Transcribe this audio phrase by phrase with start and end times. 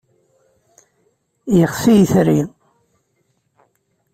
[1.57, 2.39] Yexsi yitri.